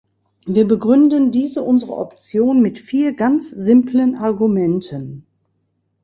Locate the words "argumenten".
4.15-5.27